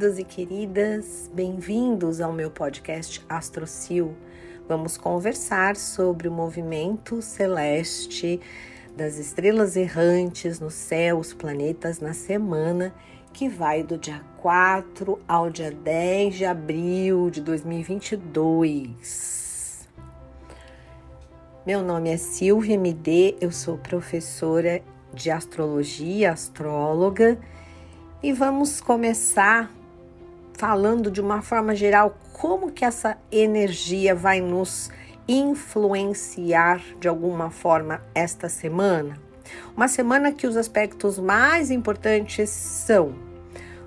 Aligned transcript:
queridos 0.00 0.18
e 0.18 0.24
queridas, 0.24 1.30
bem-vindos 1.34 2.22
ao 2.22 2.32
meu 2.32 2.50
podcast 2.50 3.22
Astrocil. 3.28 4.16
Vamos 4.66 4.96
conversar 4.96 5.76
sobre 5.76 6.26
o 6.26 6.32
movimento 6.32 7.20
celeste 7.20 8.40
das 8.96 9.18
estrelas 9.18 9.76
errantes 9.76 10.58
no 10.58 10.70
céu, 10.70 11.18
os 11.18 11.34
planetas 11.34 12.00
na 12.00 12.14
semana 12.14 12.94
que 13.30 13.46
vai 13.46 13.82
do 13.82 13.98
dia 13.98 14.22
4 14.38 15.20
ao 15.28 15.50
dia 15.50 15.70
10 15.70 16.34
de 16.34 16.46
abril 16.46 17.28
de 17.28 17.42
2022. 17.42 19.86
Meu 21.66 21.82
nome 21.82 22.08
é 22.08 22.16
Silvia 22.16 22.76
MD, 22.76 23.36
eu 23.38 23.52
sou 23.52 23.76
professora 23.76 24.80
de 25.12 25.30
astrologia, 25.30 26.32
astróloga 26.32 27.38
e 28.22 28.32
vamos 28.32 28.80
começar 28.80 29.70
falando 30.60 31.10
de 31.10 31.22
uma 31.22 31.40
forma 31.40 31.74
geral 31.74 32.18
como 32.34 32.70
que 32.70 32.84
essa 32.84 33.16
energia 33.32 34.14
vai 34.14 34.42
nos 34.42 34.90
influenciar 35.26 36.82
de 37.00 37.08
alguma 37.08 37.48
forma 37.48 38.02
esta 38.14 38.46
semana. 38.46 39.18
Uma 39.74 39.88
semana 39.88 40.32
que 40.32 40.46
os 40.46 40.58
aspectos 40.58 41.18
mais 41.18 41.70
importantes 41.70 42.50
são 42.50 43.14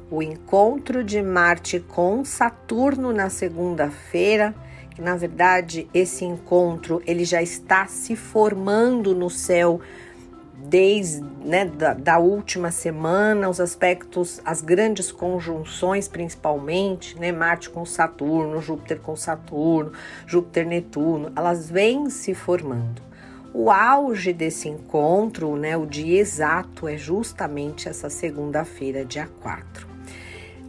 o 0.10 0.24
encontro 0.24 1.04
de 1.04 1.22
Marte 1.22 1.80
com 1.80 2.26
Saturno 2.26 3.14
na 3.14 3.30
segunda-feira, 3.30 4.56
que 4.96 5.02
na 5.02 5.16
verdade 5.16 5.88
esse 5.94 6.26
encontro 6.26 7.04
ele 7.06 7.24
já 7.24 7.42
está 7.42 7.86
se 7.86 8.16
formando 8.16 9.14
no 9.14 9.30
céu 9.30 9.80
desde 10.64 11.22
né, 11.44 11.66
da, 11.66 11.94
da, 11.94 12.18
última 12.18 12.72
semana, 12.72 13.50
os 13.50 13.60
aspectos, 13.60 14.42
as 14.46 14.62
grandes 14.62 15.12
conjunções 15.12 16.08
principalmente, 16.08 17.20
né, 17.20 17.32
Marte 17.32 17.70
com 17.70 17.86
Saturno, 17.86 18.62
Júpiter 18.62 19.00
com 19.00 19.16
Saturno, 19.16 19.92
Júpiter 20.26 20.66
Netuno, 20.66 21.32
elas 21.36 21.70
vêm 21.70 22.10
se 22.10 22.34
formando. 22.34 23.02
O 23.54 23.70
auge 23.70 24.34
desse 24.34 24.68
encontro, 24.68 25.56
né, 25.56 25.78
o 25.78 25.86
dia 25.86 26.20
exato 26.20 26.88
é 26.88 26.98
justamente 26.98 27.88
essa 27.88 28.10
segunda-feira, 28.10 29.06
dia 29.06 29.30
4. 29.42 29.88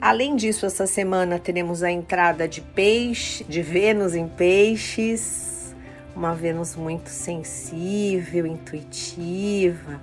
Além 0.00 0.36
disso, 0.36 0.66
essa 0.66 0.86
semana 0.86 1.38
teremos 1.38 1.82
a 1.82 1.90
entrada 1.90 2.46
de 2.46 2.60
peixe, 2.60 3.42
de 3.44 3.62
Vênus 3.62 4.14
em 4.14 4.28
peixes, 4.28 5.53
uma 6.16 6.34
Vênus 6.34 6.76
muito 6.76 7.08
sensível, 7.08 8.46
intuitiva. 8.46 10.00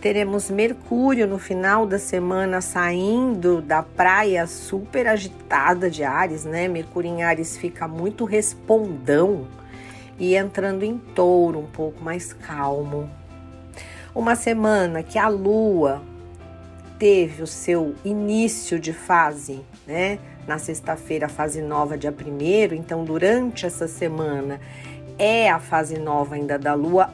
Teremos 0.00 0.50
Mercúrio 0.50 1.26
no 1.26 1.38
final 1.38 1.86
da 1.86 1.98
semana 1.98 2.60
saindo 2.60 3.62
da 3.62 3.82
praia 3.82 4.46
super 4.46 5.06
agitada 5.06 5.90
de 5.90 6.04
Ares, 6.04 6.44
né? 6.44 6.68
Mercúrio 6.68 7.10
em 7.10 7.22
Ares 7.22 7.56
fica 7.56 7.88
muito 7.88 8.24
respondão 8.24 9.46
e 10.18 10.36
entrando 10.36 10.84
em 10.84 10.98
touro, 10.98 11.58
um 11.58 11.66
pouco 11.66 12.04
mais 12.04 12.32
calmo. 12.32 13.08
Uma 14.14 14.36
semana 14.36 15.02
que 15.02 15.18
a 15.18 15.26
Lua 15.26 16.02
teve 16.98 17.42
o 17.42 17.46
seu 17.46 17.94
início 18.04 18.78
de 18.78 18.92
fase, 18.92 19.62
né? 19.86 20.18
Na 20.46 20.58
sexta-feira, 20.58 21.28
fase 21.28 21.62
nova, 21.62 21.96
dia 21.96 22.12
1 22.12 22.74
então 22.74 23.02
durante 23.02 23.64
essa 23.64 23.88
semana 23.88 24.60
é 25.18 25.50
a 25.50 25.58
fase 25.58 25.98
nova 25.98 26.34
ainda 26.34 26.58
da 26.58 26.74
Lua, 26.74 27.10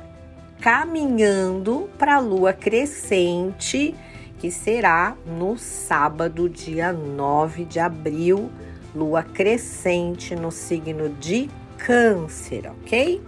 caminhando 0.60 1.88
para 1.98 2.16
a 2.16 2.20
Lua 2.20 2.52
crescente, 2.52 3.94
que 4.38 4.50
será 4.50 5.16
no 5.26 5.58
sábado, 5.58 6.48
dia 6.48 6.92
9 6.92 7.64
de 7.64 7.78
abril, 7.78 8.50
Lua 8.94 9.22
crescente 9.22 10.34
no 10.34 10.50
signo 10.50 11.08
de 11.08 11.48
Câncer, 11.78 12.70
ok? 12.70 13.22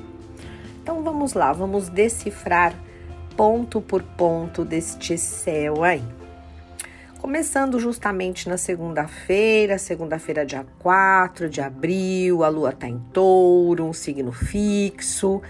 Então 0.83 1.03
vamos 1.03 1.35
lá, 1.35 1.53
vamos 1.53 1.89
decifrar 1.89 2.75
ponto 3.37 3.81
por 3.81 4.03
ponto 4.03 4.65
deste 4.65 5.17
céu 5.17 5.85
aí. 5.85 6.03
Começando 7.23 7.79
justamente 7.79 8.49
na 8.49 8.57
segunda-feira, 8.57 9.79
segunda-feira, 9.79 10.45
dia 10.45 10.67
4 10.81 11.49
de 11.49 11.61
abril, 11.61 12.43
a 12.43 12.49
lua 12.49 12.71
está 12.71 12.89
em 12.89 12.99
touro, 12.99 13.85
um 13.85 13.93
signo 13.93 14.33
fixo. 14.33 15.41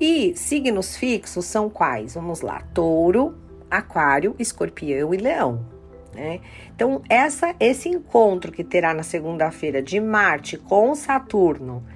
E 0.00 0.34
signos 0.34 0.96
fixos 0.96 1.44
são 1.44 1.70
quais? 1.70 2.14
Vamos 2.14 2.40
lá: 2.40 2.64
touro, 2.74 3.38
aquário, 3.70 4.34
escorpião 4.40 5.14
e 5.14 5.16
leão. 5.16 5.64
Né? 6.12 6.40
Então, 6.74 7.00
essa, 7.08 7.54
esse 7.60 7.88
encontro 7.88 8.50
que 8.50 8.64
terá 8.64 8.92
na 8.92 9.04
segunda-feira 9.04 9.80
de 9.80 10.00
Marte 10.00 10.56
com 10.56 10.96
Saturno 10.96 11.86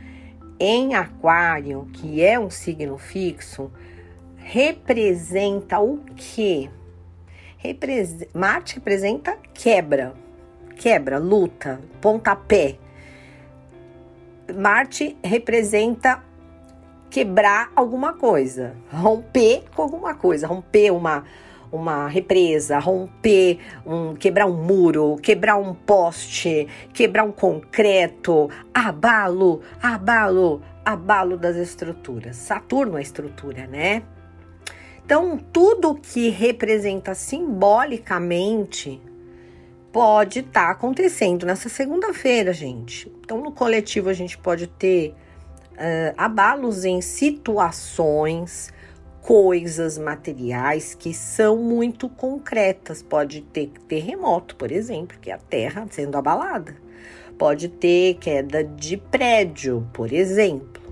em 0.61 0.95
Aquário, 0.95 1.89
que 1.93 2.23
é 2.23 2.39
um 2.39 2.51
signo 2.51 2.97
fixo, 2.97 3.73
representa 4.37 5.81
o 5.81 5.99
Marte 8.33 8.77
representa 8.77 9.37
quebra, 9.53 10.15
quebra, 10.77 11.19
luta, 11.19 11.81
pontapé. 12.01 12.77
Marte 14.55 15.17
representa 15.23 16.23
quebrar 17.11 17.73
alguma 17.75 18.13
coisa, 18.13 18.77
romper 18.93 19.65
com 19.75 19.83
alguma 19.83 20.15
coisa, 20.15 20.47
romper 20.47 20.91
uma 20.91 21.25
uma 21.71 22.09
represa, 22.09 22.79
romper, 22.79 23.59
um, 23.85 24.15
quebrar 24.15 24.47
um 24.47 24.55
muro, 24.55 25.17
quebrar 25.17 25.59
um 25.59 25.75
poste, 25.75 26.67
quebrar 26.95 27.25
um 27.25 27.33
concreto, 27.33 28.49
abalo, 28.73 29.61
abalo, 29.83 30.63
abalo 30.83 31.37
das 31.37 31.57
estruturas. 31.57 32.37
Saturno 32.37 32.97
é 32.97 33.03
estrutura, 33.03 33.67
né? 33.67 34.03
Então, 35.09 35.39
tudo 35.39 35.95
que 35.95 36.29
representa 36.29 37.15
simbolicamente 37.15 39.01
pode 39.91 40.41
estar 40.41 40.67
tá 40.67 40.71
acontecendo 40.71 41.47
nessa 41.47 41.71
segunda-feira, 41.71 42.53
gente. 42.53 43.11
Então, 43.25 43.41
no 43.41 43.51
coletivo, 43.51 44.11
a 44.11 44.13
gente 44.13 44.37
pode 44.37 44.67
ter 44.67 45.15
uh, 45.73 46.15
abalos 46.15 46.85
em 46.85 47.01
situações, 47.01 48.71
coisas 49.23 49.97
materiais 49.97 50.95
que 50.95 51.15
são 51.15 51.57
muito 51.57 52.07
concretas. 52.11 53.03
Pode 53.03 53.41
ter 53.41 53.71
terremoto, 53.89 54.57
por 54.57 54.71
exemplo, 54.71 55.17
que 55.23 55.31
é 55.31 55.35
a 55.35 55.39
terra 55.39 55.87
sendo 55.91 56.19
abalada. 56.19 56.77
Pode 57.39 57.69
ter 57.71 58.19
queda 58.21 58.63
de 58.63 58.99
prédio, 58.99 59.89
por 59.95 60.13
exemplo 60.13 60.88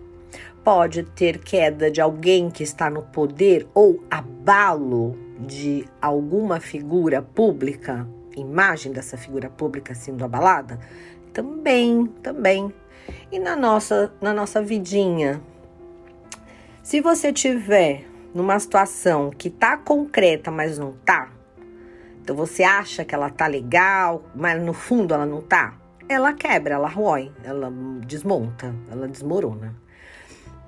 pode 0.66 1.04
ter 1.04 1.38
queda 1.38 1.88
de 1.92 2.00
alguém 2.00 2.50
que 2.50 2.64
está 2.64 2.90
no 2.90 3.00
poder 3.00 3.68
ou 3.72 4.02
abalo 4.10 5.16
de 5.38 5.86
alguma 6.02 6.58
figura 6.58 7.22
pública, 7.22 8.04
imagem 8.36 8.90
dessa 8.90 9.16
figura 9.16 9.48
pública 9.48 9.94
sendo 9.94 10.24
abalada? 10.24 10.80
Também, 11.32 12.06
também. 12.20 12.74
E 13.30 13.38
na 13.38 13.54
nossa, 13.54 14.12
na 14.20 14.34
nossa 14.34 14.60
vidinha, 14.60 15.40
se 16.82 17.00
você 17.00 17.32
tiver 17.32 18.04
numa 18.34 18.58
situação 18.58 19.30
que 19.30 19.48
tá 19.48 19.76
concreta, 19.76 20.50
mas 20.50 20.78
não 20.78 20.94
tá, 21.04 21.30
então 22.20 22.34
você 22.34 22.64
acha 22.64 23.04
que 23.04 23.14
ela 23.14 23.30
tá 23.30 23.46
legal, 23.46 24.24
mas 24.34 24.60
no 24.60 24.72
fundo 24.72 25.14
ela 25.14 25.26
não 25.26 25.40
tá, 25.40 25.76
ela 26.08 26.32
quebra, 26.32 26.74
ela 26.74 26.88
rói, 26.88 27.30
ela 27.44 27.72
desmonta, 28.04 28.74
ela 28.90 29.06
desmorona. 29.06 29.85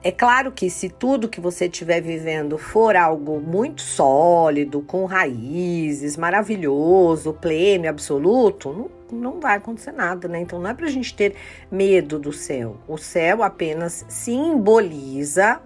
É 0.08 0.10
claro 0.10 0.50
que 0.50 0.70
se 0.70 0.88
tudo 0.88 1.28
que 1.28 1.38
você 1.38 1.66
estiver 1.66 2.00
vivendo 2.00 2.56
for 2.56 2.96
algo 2.96 3.38
muito 3.38 3.82
sólido, 3.82 4.80
com 4.80 5.04
raízes, 5.04 6.16
maravilhoso, 6.16 7.34
pleno, 7.34 7.86
absoluto, 7.86 8.90
não, 9.12 9.20
não 9.20 9.38
vai 9.38 9.58
acontecer 9.58 9.92
nada, 9.92 10.26
né? 10.26 10.40
Então 10.40 10.58
não 10.58 10.70
é 10.70 10.72
pra 10.72 10.86
gente 10.86 11.14
ter 11.14 11.34
medo 11.70 12.18
do 12.18 12.32
céu. 12.32 12.78
O 12.88 12.96
céu 12.96 13.42
apenas 13.42 14.06
simboliza, 14.08 15.60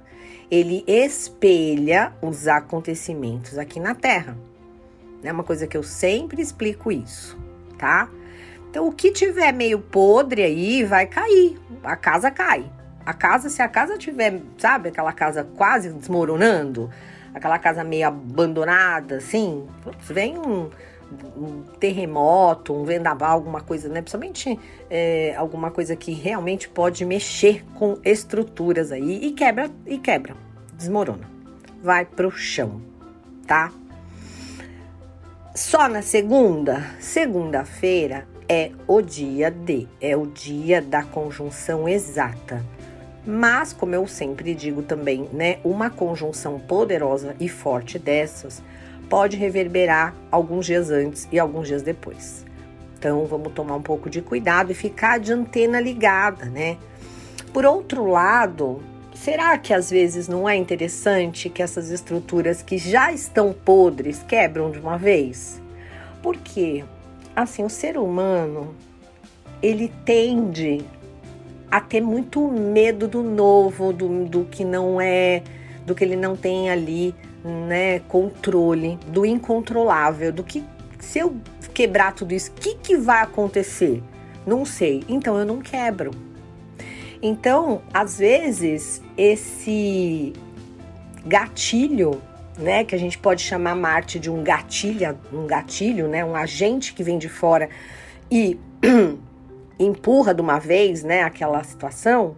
ele 0.50 0.82
espelha 0.88 2.12
os 2.20 2.48
acontecimentos 2.48 3.56
aqui 3.56 3.78
na 3.78 3.94
Terra. 3.94 4.36
É 5.22 5.30
uma 5.30 5.44
coisa 5.44 5.68
que 5.68 5.76
eu 5.76 5.84
sempre 5.84 6.42
explico 6.42 6.90
isso, 6.90 7.38
tá? 7.78 8.10
Então 8.68 8.88
o 8.88 8.92
que 8.92 9.12
tiver 9.12 9.52
meio 9.52 9.78
podre 9.78 10.42
aí 10.42 10.82
vai 10.82 11.06
cair, 11.06 11.60
a 11.84 11.94
casa 11.94 12.28
cai. 12.28 12.81
A 13.04 13.12
casa, 13.12 13.48
se 13.48 13.60
a 13.60 13.68
casa 13.68 13.98
tiver, 13.98 14.40
sabe, 14.58 14.88
aquela 14.88 15.12
casa 15.12 15.44
quase 15.56 15.90
desmoronando, 15.90 16.90
aquela 17.34 17.58
casa 17.58 17.82
meio 17.82 18.06
abandonada, 18.06 19.16
assim, 19.16 19.66
vem 20.00 20.38
um, 20.38 20.70
um 21.36 21.62
terremoto, 21.80 22.74
um 22.74 22.84
vendaval, 22.84 23.32
alguma 23.32 23.60
coisa, 23.60 23.88
né? 23.88 24.00
Principalmente 24.02 24.58
é, 24.88 25.34
alguma 25.36 25.70
coisa 25.70 25.96
que 25.96 26.12
realmente 26.12 26.68
pode 26.68 27.04
mexer 27.04 27.64
com 27.74 27.98
estruturas 28.04 28.92
aí 28.92 29.24
e 29.24 29.32
quebra, 29.32 29.70
e 29.86 29.98
quebra, 29.98 30.34
desmorona. 30.74 31.28
Vai 31.82 32.04
pro 32.04 32.30
chão, 32.30 32.80
tá? 33.46 33.72
Só 35.54 35.88
na 35.88 36.00
segunda, 36.00 36.82
segunda-feira, 36.98 38.26
é 38.48 38.70
o 38.86 39.00
dia 39.00 39.50
D, 39.50 39.86
é 40.00 40.16
o 40.16 40.26
dia 40.26 40.80
da 40.80 41.02
conjunção 41.02 41.88
exata. 41.88 42.64
Mas, 43.24 43.72
como 43.72 43.94
eu 43.94 44.06
sempre 44.06 44.54
digo 44.54 44.82
também, 44.82 45.28
né, 45.32 45.58
uma 45.64 45.90
conjunção 45.90 46.58
poderosa 46.58 47.36
e 47.38 47.48
forte 47.48 47.98
dessas 47.98 48.62
pode 49.08 49.36
reverberar 49.36 50.14
alguns 50.30 50.66
dias 50.66 50.90
antes 50.90 51.28
e 51.30 51.38
alguns 51.38 51.68
dias 51.68 51.82
depois. 51.82 52.44
Então, 52.98 53.24
vamos 53.26 53.52
tomar 53.52 53.76
um 53.76 53.82
pouco 53.82 54.08
de 54.08 54.22
cuidado 54.22 54.72
e 54.72 54.74
ficar 54.74 55.18
de 55.18 55.32
antena 55.32 55.80
ligada, 55.80 56.46
né? 56.46 56.78
Por 57.52 57.64
outro 57.64 58.06
lado, 58.06 58.82
será 59.14 59.56
que 59.58 59.74
às 59.74 59.90
vezes 59.90 60.28
não 60.28 60.48
é 60.48 60.56
interessante 60.56 61.48
que 61.48 61.62
essas 61.62 61.90
estruturas 61.90 62.62
que 62.62 62.78
já 62.78 63.12
estão 63.12 63.52
podres 63.52 64.22
quebram 64.22 64.70
de 64.70 64.78
uma 64.78 64.96
vez? 64.96 65.60
Por 66.22 66.36
quê? 66.38 66.84
assim, 67.34 67.64
o 67.64 67.70
ser 67.70 67.96
humano 67.96 68.74
ele 69.62 69.92
tende 70.04 70.84
a 71.72 71.80
ter 71.80 72.02
muito 72.02 72.46
medo 72.48 73.08
do 73.08 73.22
novo, 73.22 73.94
do, 73.94 74.26
do 74.26 74.44
que 74.44 74.62
não 74.62 75.00
é, 75.00 75.42
do 75.86 75.94
que 75.94 76.04
ele 76.04 76.16
não 76.16 76.36
tem 76.36 76.68
ali, 76.68 77.14
né, 77.42 78.00
controle, 78.00 78.98
do 79.08 79.24
incontrolável, 79.24 80.30
do 80.30 80.44
que 80.44 80.62
se 80.98 81.18
eu 81.18 81.34
quebrar 81.72 82.12
tudo 82.12 82.34
isso, 82.34 82.50
o 82.50 82.54
que, 82.60 82.74
que 82.74 82.98
vai 82.98 83.22
acontecer? 83.22 84.02
Não 84.46 84.66
sei. 84.66 85.02
Então 85.08 85.38
eu 85.38 85.46
não 85.46 85.62
quebro. 85.62 86.10
Então, 87.22 87.80
às 87.94 88.18
vezes, 88.18 89.00
esse 89.16 90.34
gatilho 91.24 92.20
né, 92.58 92.84
que 92.84 92.94
a 92.94 92.98
gente 92.98 93.16
pode 93.16 93.40
chamar 93.40 93.74
Marte 93.74 94.18
de 94.18 94.30
um 94.30 94.44
gatilho, 94.44 95.18
um 95.32 95.46
gatilho, 95.46 96.06
né, 96.06 96.22
um 96.22 96.36
agente 96.36 96.92
que 96.92 97.02
vem 97.02 97.16
de 97.16 97.30
fora 97.30 97.70
e 98.30 98.60
empurra 99.78 100.34
de 100.34 100.40
uma 100.40 100.58
vez, 100.58 101.02
né, 101.02 101.22
aquela 101.22 101.62
situação, 101.64 102.36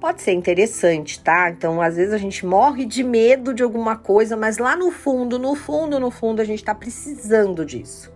pode 0.00 0.20
ser 0.20 0.32
interessante, 0.32 1.18
tá? 1.22 1.48
Então, 1.50 1.80
às 1.80 1.96
vezes 1.96 2.12
a 2.12 2.18
gente 2.18 2.44
morre 2.44 2.84
de 2.84 3.02
medo 3.02 3.54
de 3.54 3.62
alguma 3.62 3.96
coisa, 3.96 4.36
mas 4.36 4.58
lá 4.58 4.76
no 4.76 4.90
fundo, 4.90 5.38
no 5.38 5.54
fundo, 5.54 5.98
no 5.98 6.10
fundo, 6.10 6.42
a 6.42 6.44
gente 6.44 6.58
está 6.58 6.74
precisando 6.74 7.64
disso. 7.64 8.12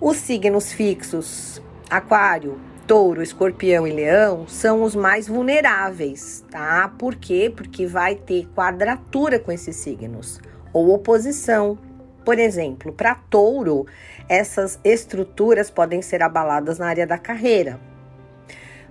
Os 0.00 0.16
signos 0.16 0.72
fixos, 0.72 1.60
Aquário, 1.90 2.60
Touro, 2.86 3.22
Escorpião 3.22 3.86
e 3.86 3.92
Leão 3.92 4.46
são 4.46 4.82
os 4.84 4.94
mais 4.94 5.26
vulneráveis, 5.26 6.44
tá? 6.50 6.88
Por 6.96 7.16
quê? 7.16 7.52
Porque 7.54 7.84
vai 7.86 8.14
ter 8.14 8.46
quadratura 8.54 9.40
com 9.40 9.50
esses 9.50 9.74
signos 9.76 10.40
ou 10.72 10.94
oposição. 10.94 11.78
Por 12.26 12.40
exemplo, 12.40 12.92
para 12.92 13.14
Touro, 13.14 13.86
essas 14.28 14.80
estruturas 14.82 15.70
podem 15.70 16.02
ser 16.02 16.24
abaladas 16.24 16.76
na 16.76 16.88
área 16.88 17.06
da 17.06 17.16
carreira. 17.16 17.78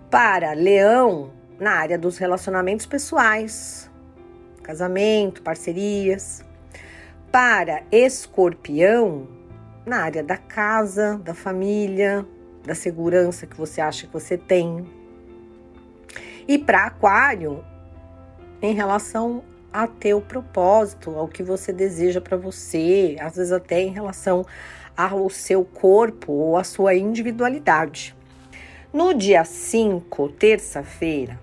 Para 0.09 0.53
Leão, 0.53 1.33
na 1.59 1.71
área 1.71 1.97
dos 1.99 2.17
relacionamentos 2.17 2.85
pessoais, 2.85 3.91
casamento, 4.63 5.41
parcerias. 5.41 6.45
Para 7.29 7.83
Escorpião, 7.91 9.27
na 9.85 10.03
área 10.03 10.23
da 10.23 10.37
casa, 10.37 11.19
da 11.21 11.33
família, 11.33 12.25
da 12.63 12.73
segurança 12.73 13.45
que 13.45 13.57
você 13.57 13.81
acha 13.81 14.07
que 14.07 14.13
você 14.13 14.37
tem. 14.37 14.89
E 16.47 16.57
para 16.57 16.85
Aquário, 16.85 17.65
em 18.61 18.73
relação 18.73 19.43
a 19.75 19.87
teu 19.87 20.21
propósito, 20.21 21.11
ao 21.17 21.27
que 21.27 21.43
você 21.43 21.73
deseja 21.73 22.21
para 22.21 22.37
você, 22.37 23.17
às 23.19 23.35
vezes 23.35 23.51
até 23.51 23.81
em 23.81 23.91
relação 23.91 24.45
ao 24.95 25.29
seu 25.29 25.65
corpo 25.65 26.31
ou 26.31 26.57
à 26.57 26.63
sua 26.63 26.95
individualidade. 26.95 28.15
No 28.93 29.13
dia 29.13 29.43
5, 29.43 30.29
terça-feira, 30.29 31.37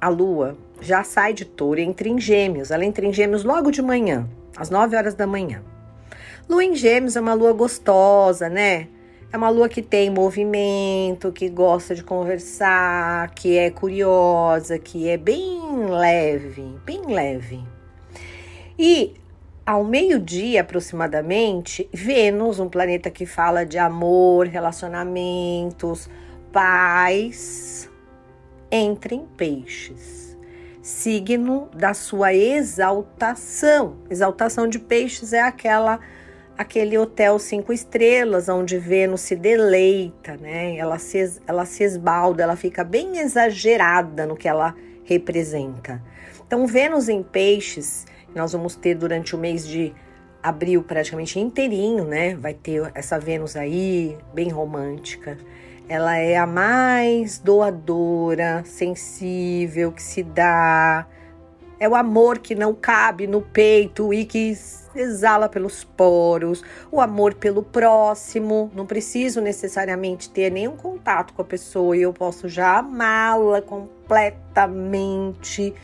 a 0.00 0.08
lua 0.08 0.58
já 0.80 1.04
sai 1.04 1.32
de 1.32 1.44
touro 1.44 1.78
e 1.78 1.84
entra 1.84 2.08
em 2.08 2.18
gêmeos. 2.18 2.72
Ela 2.72 2.84
entra 2.84 3.06
em 3.06 3.12
gêmeos 3.12 3.44
logo 3.44 3.70
de 3.70 3.80
manhã, 3.80 4.28
às 4.56 4.68
9 4.68 4.96
horas 4.96 5.14
da 5.14 5.24
manhã. 5.24 5.62
Lua 6.48 6.64
em 6.64 6.74
gêmeos 6.74 7.14
é 7.14 7.20
uma 7.20 7.34
lua 7.34 7.52
gostosa, 7.52 8.48
né? 8.48 8.88
É 9.32 9.36
uma 9.36 9.48
lua 9.48 9.68
que 9.68 9.82
tem 9.82 10.08
movimento, 10.08 11.32
que 11.32 11.48
gosta 11.48 11.94
de 11.94 12.02
conversar, 12.02 13.30
que 13.34 13.58
é 13.58 13.70
curiosa, 13.70 14.78
que 14.78 15.08
é 15.08 15.16
bem 15.16 15.86
leve, 15.88 16.78
bem 16.84 17.02
leve. 17.06 17.60
E 18.78 19.14
ao 19.66 19.82
meio-dia 19.82 20.60
aproximadamente, 20.60 21.88
Vênus, 21.92 22.60
um 22.60 22.68
planeta 22.68 23.10
que 23.10 23.26
fala 23.26 23.66
de 23.66 23.78
amor, 23.78 24.46
relacionamentos, 24.46 26.08
paz, 26.52 27.90
entra 28.70 29.12
em 29.12 29.26
peixes. 29.36 30.38
Signo 30.80 31.68
da 31.74 31.92
sua 31.94 32.32
exaltação. 32.32 33.96
Exaltação 34.08 34.68
de 34.68 34.78
peixes 34.78 35.32
é 35.32 35.40
aquela 35.40 35.98
aquele 36.56 36.96
hotel 36.96 37.38
cinco 37.38 37.72
estrelas, 37.72 38.48
onde 38.48 38.78
Vênus 38.78 39.22
se 39.22 39.36
deleita, 39.36 40.36
né? 40.36 40.76
Ela 40.76 40.98
se, 40.98 41.40
ela 41.46 41.64
se 41.64 41.84
esbalda, 41.84 42.42
ela 42.42 42.56
fica 42.56 42.82
bem 42.82 43.18
exagerada 43.18 44.26
no 44.26 44.36
que 44.36 44.48
ela 44.48 44.74
representa. 45.04 46.02
Então, 46.46 46.66
Vênus 46.66 47.08
em 47.08 47.22
peixes, 47.22 48.06
nós 48.34 48.52
vamos 48.52 48.74
ter 48.76 48.94
durante 48.94 49.34
o 49.34 49.38
mês 49.38 49.66
de 49.66 49.92
abril 50.42 50.82
praticamente 50.82 51.40
inteirinho, 51.40 52.04
né? 52.04 52.34
Vai 52.34 52.54
ter 52.54 52.90
essa 52.94 53.18
Vênus 53.18 53.56
aí, 53.56 54.16
bem 54.32 54.48
romântica. 54.48 55.36
Ela 55.88 56.16
é 56.16 56.36
a 56.36 56.46
mais 56.46 57.38
doadora, 57.38 58.62
sensível, 58.64 59.92
que 59.92 60.02
se 60.02 60.22
dá. 60.22 61.06
É 61.78 61.86
o 61.88 61.94
amor 61.94 62.38
que 62.38 62.54
não 62.54 62.74
cabe 62.74 63.26
no 63.26 63.42
peito 63.42 64.14
e 64.14 64.24
que 64.24 64.56
exala 64.94 65.46
pelos 65.48 65.84
poros, 65.84 66.64
o 66.90 67.00
amor 67.00 67.34
pelo 67.34 67.62
próximo. 67.62 68.70
Não 68.74 68.86
preciso 68.86 69.42
necessariamente 69.42 70.30
ter 70.30 70.50
nenhum 70.50 70.76
contato 70.76 71.34
com 71.34 71.42
a 71.42 71.44
pessoa 71.44 71.96
e 71.96 72.02
eu 72.02 72.12
posso 72.12 72.48
já 72.48 72.78
amá-la 72.78 73.60
completamente, 73.60 75.74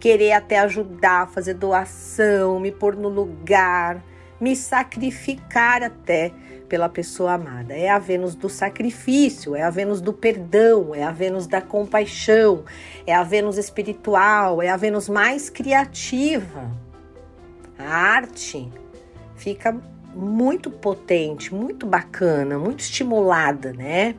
querer 0.00 0.32
até 0.32 0.58
ajudar, 0.60 1.28
fazer 1.28 1.54
doação, 1.54 2.58
me 2.58 2.72
pôr 2.72 2.96
no 2.96 3.08
lugar, 3.08 4.02
me 4.42 4.56
sacrificar 4.56 5.82
até 5.82 6.32
pela 6.68 6.88
pessoa 6.88 7.34
amada. 7.34 7.74
É 7.74 7.88
a 7.88 7.98
Vênus 7.98 8.34
do 8.34 8.48
sacrifício, 8.48 9.54
é 9.54 9.62
a 9.62 9.70
Vênus 9.70 10.00
do 10.00 10.12
perdão, 10.12 10.94
é 10.94 11.02
a 11.02 11.12
Vênus 11.12 11.46
da 11.46 11.60
compaixão, 11.60 12.64
é 13.06 13.14
a 13.14 13.22
Vênus 13.22 13.56
espiritual, 13.56 14.60
é 14.60 14.68
a 14.68 14.76
Vênus 14.76 15.08
mais 15.08 15.48
criativa 15.48 16.70
a 17.78 17.94
arte 17.94 18.70
fica 19.34 19.76
muito 20.14 20.70
potente, 20.70 21.54
muito 21.54 21.86
bacana, 21.86 22.58
muito 22.58 22.80
estimulada, 22.80 23.72
né? 23.72 24.14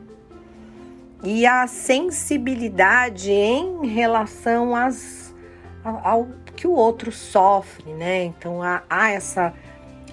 E 1.22 1.46
a 1.46 1.66
sensibilidade 1.66 3.30
em 3.30 3.86
relação 3.86 4.76
às, 4.76 5.34
ao 5.82 6.28
que 6.54 6.66
o 6.66 6.72
outro 6.72 7.10
sofre, 7.10 7.92
né? 7.94 8.24
Então 8.24 8.62
há, 8.62 8.82
há 8.90 9.10
essa, 9.10 9.54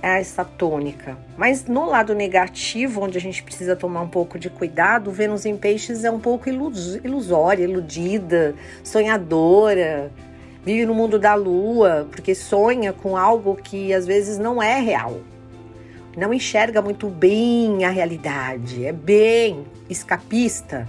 há 0.02 0.20
essa 0.20 0.44
tônica. 0.44 1.18
Mas 1.38 1.66
no 1.66 1.86
lado 1.86 2.14
negativo, 2.14 3.02
onde 3.02 3.18
a 3.18 3.22
gente 3.22 3.44
precisa 3.44 3.76
tomar 3.76 4.02
um 4.02 4.08
pouco 4.08 4.40
de 4.40 4.50
cuidado, 4.50 5.12
Vênus 5.12 5.46
em 5.46 5.56
Peixes 5.56 6.04
é 6.04 6.12
um 6.12 6.20
pouco 6.20 6.50
ilusória, 6.50 7.64
iludida, 7.64 8.56
sonhadora, 8.84 10.12
vive 10.66 10.86
no 10.86 10.94
mundo 10.94 11.20
da 11.20 11.36
lua, 11.36 12.08
porque 12.10 12.34
sonha 12.34 12.94
com 12.94 13.16
algo 13.16 13.56
que 13.56 13.94
às 13.94 14.06
vezes 14.06 14.38
não 14.38 14.62
é 14.62 14.80
real. 14.80 15.22
Não 16.18 16.34
enxerga 16.34 16.82
muito 16.82 17.08
bem 17.08 17.86
a 17.86 17.90
realidade, 17.90 18.86
é 18.86 18.92
bem 18.92 19.64
escapista 19.90 20.88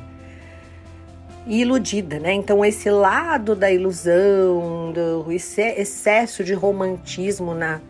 e 1.47 1.61
iludida, 1.61 2.19
né? 2.19 2.33
Então, 2.33 2.64
esse 2.64 2.90
lado 2.90 3.54
da 3.54 3.71
ilusão, 3.71 4.92
do 4.92 5.31
excesso 5.31 6.45
de 6.45 6.54
romantismo 6.54 7.54
na, 7.54 7.81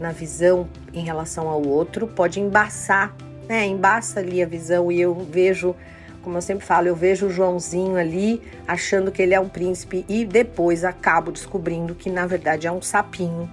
na 0.00 0.10
visão 0.10 0.66
em 0.92 1.04
relação 1.04 1.48
ao 1.48 1.62
outro 1.62 2.06
pode 2.06 2.40
embaçar, 2.40 3.14
né? 3.46 3.66
Embaça 3.66 4.18
ali 4.18 4.42
a 4.42 4.46
visão 4.46 4.90
e 4.90 5.00
eu 5.00 5.14
vejo 5.14 5.76
como 6.22 6.36
eu 6.36 6.42
sempre 6.42 6.66
falo, 6.66 6.86
eu 6.86 6.94
vejo 6.94 7.26
o 7.26 7.30
Joãozinho 7.30 7.96
ali 7.96 8.42
achando 8.68 9.10
que 9.10 9.22
ele 9.22 9.32
é 9.32 9.40
um 9.40 9.48
príncipe 9.48 10.04
e 10.06 10.24
depois 10.24 10.84
acabo 10.84 11.32
descobrindo 11.32 11.94
que 11.94 12.10
na 12.10 12.26
verdade 12.26 12.66
é 12.66 12.72
um 12.72 12.82
sapinho, 12.82 13.50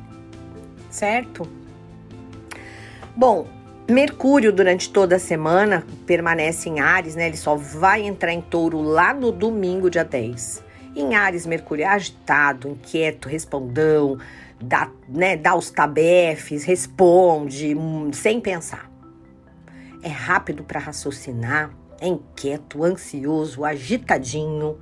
certo? 0.89 1.47
Bom, 3.15 3.47
Mercúrio 3.89 4.51
durante 4.51 4.89
toda 4.89 5.15
a 5.15 5.19
semana 5.19 5.85
permanece 6.05 6.67
em 6.67 6.81
Ares, 6.81 7.15
né? 7.15 7.27
Ele 7.27 7.37
só 7.37 7.55
vai 7.55 8.01
entrar 8.01 8.33
em 8.33 8.41
touro 8.41 8.81
lá 8.81 9.13
no 9.13 9.31
domingo, 9.31 9.89
dia 9.89 10.03
10. 10.03 10.61
Em 10.93 11.15
Ares, 11.15 11.45
Mercúrio 11.45 11.83
é 11.83 11.87
agitado, 11.87 12.67
inquieto, 12.67 13.29
respondão, 13.29 14.17
dá, 14.61 14.91
né, 15.07 15.37
dá 15.37 15.55
os 15.55 15.69
tabefes, 15.69 16.63
responde 16.63 17.75
hum, 17.75 18.11
sem 18.13 18.39
pensar 18.39 18.87
é 20.01 20.09
rápido 20.09 20.63
para 20.63 20.79
raciocinar, 20.79 21.71
é 21.99 22.07
inquieto, 22.07 22.83
ansioso, 22.83 23.65
agitadinho. 23.65 24.77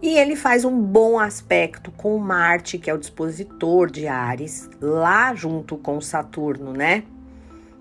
E 0.00 0.16
ele 0.16 0.36
faz 0.36 0.64
um 0.64 0.80
bom 0.80 1.18
aspecto 1.18 1.90
com 1.92 2.16
Marte, 2.18 2.78
que 2.78 2.88
é 2.88 2.94
o 2.94 2.98
dispositor 2.98 3.90
de 3.90 4.06
Ares, 4.06 4.68
lá 4.80 5.34
junto 5.34 5.76
com 5.76 6.00
Saturno, 6.00 6.72
né? 6.72 7.02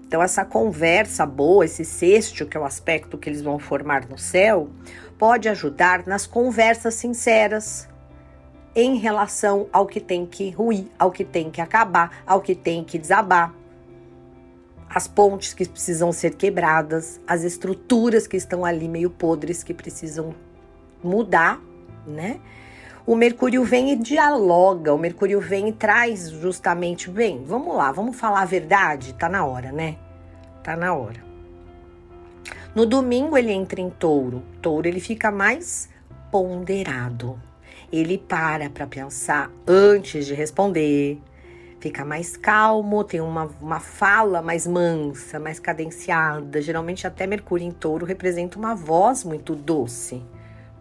Então, 0.07 0.23
essa 0.23 0.45
conversa 0.45 1.25
boa, 1.25 1.65
esse 1.65 1.83
sexto, 1.83 2.45
que 2.45 2.55
é 2.55 2.59
o 2.59 2.63
aspecto 2.63 3.17
que 3.17 3.29
eles 3.29 3.41
vão 3.41 3.59
formar 3.59 4.07
no 4.07 4.17
céu, 4.17 4.69
pode 5.17 5.49
ajudar 5.49 6.07
nas 6.07 6.25
conversas 6.25 6.93
sinceras 6.93 7.89
em 8.77 8.95
relação 8.95 9.67
ao 9.73 9.85
que 9.85 9.99
tem 9.99 10.25
que 10.25 10.51
ruir, 10.51 10.85
ao 10.97 11.11
que 11.11 11.25
tem 11.25 11.51
que 11.51 11.59
acabar, 11.59 12.23
ao 12.25 12.39
que 12.39 12.55
tem 12.55 12.83
que 12.83 12.97
desabar. 12.97 13.53
As 14.89 15.05
pontes 15.05 15.53
que 15.53 15.67
precisam 15.67 16.13
ser 16.13 16.35
quebradas, 16.35 17.19
as 17.27 17.43
estruturas 17.43 18.25
que 18.25 18.37
estão 18.37 18.63
ali 18.63 18.87
meio 18.87 19.09
podres 19.09 19.63
que 19.63 19.73
precisam 19.73 20.33
mudar 21.03 21.59
né? 22.07 22.39
O 23.05 23.15
Mercúrio 23.15 23.63
vem 23.63 23.91
e 23.91 23.95
dialoga, 23.95 24.93
o 24.93 24.97
Mercúrio 24.97 25.39
vem 25.39 25.69
e 25.69 25.73
traz 25.73 26.29
justamente, 26.29 27.09
bem, 27.09 27.43
vamos 27.45 27.75
lá, 27.75 27.91
vamos 27.91 28.17
falar 28.17 28.41
a 28.41 28.45
verdade, 28.45 29.13
tá 29.13 29.29
na 29.29 29.45
hora, 29.45 29.71
né? 29.71 29.95
Tá 30.63 30.75
na 30.75 30.93
hora. 30.93 31.25
No 32.75 32.85
domingo 32.85 33.37
ele 33.37 33.51
entra 33.51 33.79
em 33.79 33.89
touro. 33.89 34.43
Touro 34.61 34.87
ele 34.87 34.99
fica 34.99 35.31
mais 35.31 35.89
ponderado. 36.29 37.39
Ele 37.91 38.17
para 38.17 38.69
para 38.69 38.87
pensar 38.87 39.51
antes 39.65 40.25
de 40.25 40.33
responder. 40.33 41.19
Fica 41.79 42.03
mais 42.03 42.35
calmo, 42.35 43.03
tem 43.03 43.21
uma, 43.21 43.49
uma 43.61 43.79
fala 43.79 44.41
mais 44.41 44.65
mansa, 44.65 45.39
mais 45.39 45.59
cadenciada. 45.59 46.61
Geralmente, 46.61 47.05
até 47.05 47.27
Mercúrio 47.27 47.67
em 47.67 47.71
touro 47.71 48.05
representa 48.05 48.57
uma 48.57 48.73
voz 48.75 49.23
muito 49.23 49.55
doce, 49.55 50.21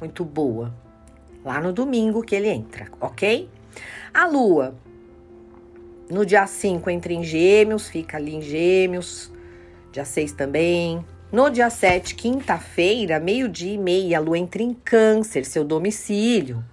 muito 0.01 0.25
boa 0.25 0.73
lá 1.47 1.61
no 1.61 1.73
domingo 1.73 2.25
que 2.25 2.35
ele 2.35 2.49
entra, 2.49 2.89
ok? 3.01 3.49
A 4.13 4.27
lua, 4.27 4.75
no 6.11 6.27
dia 6.27 6.45
5 6.45 6.91
entra 6.91 7.13
em 7.13 7.23
Gêmeos, 7.23 7.89
fica 7.89 8.17
ali 8.17 8.35
em 8.35 8.43
Gêmeos, 8.43 9.31
dia 9.93 10.05
6 10.05 10.33
também. 10.33 11.05
No 11.31 11.49
dia 11.49 11.71
7, 11.71 12.17
quinta-feira, 12.17 13.21
meio-dia 13.21 13.75
e 13.75 13.79
meia, 13.79 14.19
a 14.19 14.21
lua 14.21 14.37
entra 14.37 14.61
em 14.61 14.75
Câncer, 14.75 15.45
seu 15.45 15.65
domicílio. 15.65 16.65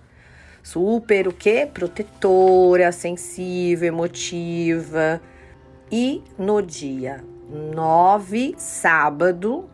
Super 0.63 1.27
o 1.27 1.33
quê? 1.33 1.69
Protetora, 1.71 2.93
sensível, 2.93 3.89
emotiva. 3.89 5.21
E 5.91 6.23
no 6.39 6.61
dia 6.61 7.21
9, 7.75 8.55
sábado, 8.57 9.69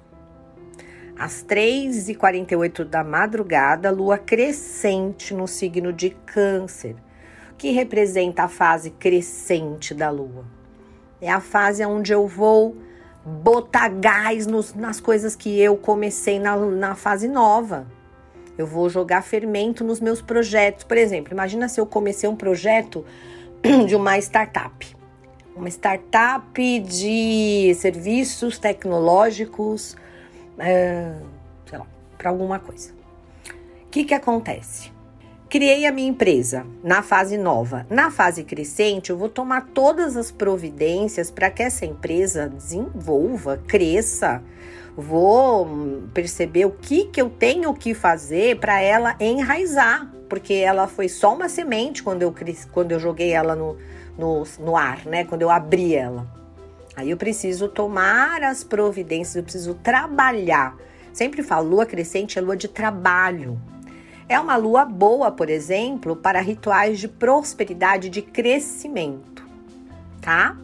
às 1.16 1.46
3h48 1.46 2.84
da 2.84 3.04
madrugada, 3.04 3.92
lua 3.92 4.18
crescente 4.18 5.32
no 5.32 5.48
signo 5.48 5.94
de 5.94 6.10
Câncer, 6.10 6.96
que 7.56 7.70
representa 7.70 8.44
a 8.44 8.48
fase 8.48 8.90
crescente 8.90 9.94
da 9.94 10.10
lua. 10.10 10.44
É 11.22 11.32
a 11.32 11.40
fase 11.40 11.86
onde 11.86 12.12
eu 12.12 12.26
vou 12.28 12.76
botar 13.24 13.90
gás 13.90 14.48
nos, 14.48 14.74
nas 14.74 15.00
coisas 15.00 15.36
que 15.36 15.60
eu 15.60 15.78
comecei 15.78 16.40
na, 16.40 16.58
na 16.58 16.96
fase 16.96 17.28
nova. 17.28 17.86
Eu 18.60 18.68
vou 18.68 18.90
jogar 18.90 19.22
fermento 19.22 19.86
nos 19.86 20.02
meus 20.02 20.22
projetos. 20.22 20.84
Por 20.84 20.98
exemplo, 20.98 21.34
imagina 21.34 21.70
se 21.70 21.80
eu 21.80 21.86
comecei 21.86 22.28
um 22.28 22.36
projeto 22.36 23.06
de 23.88 23.96
uma 23.96 24.18
startup. 24.18 24.86
Uma 25.56 25.70
startup 25.70 26.80
de 26.82 27.74
serviços 27.76 28.60
tecnológicos 28.60 29.96
é, 30.60 31.14
sei 31.66 31.80
lá, 31.80 31.88
para 32.18 32.30
alguma 32.30 32.60
coisa. 32.60 32.92
O 33.86 33.90
que, 33.90 34.04
que 34.04 34.14
acontece? 34.14 34.92
Criei 35.50 35.86
a 35.86 35.92
minha 35.92 36.10
empresa 36.10 36.68
na 36.84 37.02
fase 37.02 37.38
nova. 37.38 37.88
Na 37.90 38.12
fase 38.12 38.44
crescente, 38.44 39.10
eu 39.10 39.18
vou 39.18 39.30
tomar 39.30 39.68
todas 39.74 40.18
as 40.18 40.32
providências 40.32 41.32
para 41.32 41.50
que 41.50 41.64
essa 41.64 41.86
empresa 41.86 42.50
desenvolva, 42.50 43.58
cresça. 43.66 44.44
Vou 45.00 46.04
perceber 46.14 46.66
o 46.66 46.72
que, 46.72 47.06
que 47.06 47.22
eu 47.22 47.30
tenho 47.30 47.74
que 47.74 47.94
fazer 47.94 48.60
para 48.60 48.82
ela 48.82 49.16
enraizar, 49.18 50.12
porque 50.28 50.54
ela 50.56 50.88
foi 50.88 51.08
só 51.08 51.34
uma 51.34 51.48
semente 51.48 52.04
quando 52.04 52.22
eu, 52.22 52.36
quando 52.74 52.92
eu 52.92 53.00
joguei 53.00 53.32
ela 53.32 53.56
no, 53.56 53.78
no, 54.18 54.44
no 54.60 54.76
ar, 54.76 55.06
né? 55.06 55.24
Quando 55.24 55.42
eu 55.42 55.50
abri 55.50 55.96
ela. 55.96 56.28
Aí 56.98 57.12
eu 57.12 57.16
preciso 57.16 57.70
tomar 57.70 58.44
as 58.44 58.62
providências, 58.62 59.38
eu 59.38 59.44
preciso 59.44 59.74
trabalhar. 59.76 60.76
Sempre 61.14 61.44
falo, 61.44 61.70
lua 61.70 61.86
crescente 61.86 62.38
é 62.38 62.42
lua 62.42 62.58
de 62.58 62.68
trabalho. 62.68 63.58
É 64.28 64.38
uma 64.38 64.58
lua 64.58 64.84
boa, 64.84 65.32
por 65.32 65.50
exemplo, 65.50 66.14
para 66.14 66.42
rituais 66.42 67.00
de 67.00 67.08
prosperidade, 67.08 68.10
de 68.10 68.22
crescimento, 68.22 69.48
tá? 70.20 70.58